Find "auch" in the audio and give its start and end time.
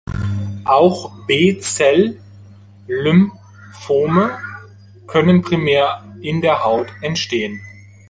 0.65-1.11